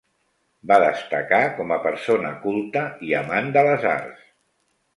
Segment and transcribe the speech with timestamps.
[0.71, 4.27] Va destacar com a persona culta i amant de les arts.